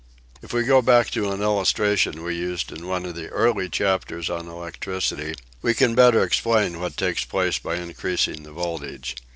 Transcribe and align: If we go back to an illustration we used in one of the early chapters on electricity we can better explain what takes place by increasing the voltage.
If 0.41 0.51
we 0.51 0.63
go 0.63 0.81
back 0.81 1.11
to 1.11 1.29
an 1.29 1.43
illustration 1.43 2.23
we 2.23 2.33
used 2.35 2.71
in 2.71 2.87
one 2.87 3.05
of 3.05 3.13
the 3.13 3.27
early 3.27 3.69
chapters 3.69 4.31
on 4.31 4.47
electricity 4.47 5.35
we 5.61 5.75
can 5.75 5.93
better 5.93 6.23
explain 6.23 6.79
what 6.79 6.97
takes 6.97 7.23
place 7.23 7.59
by 7.59 7.75
increasing 7.75 8.41
the 8.41 8.51
voltage. 8.51 9.15